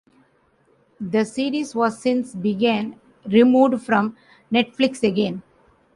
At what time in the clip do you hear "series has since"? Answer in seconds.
1.25-2.33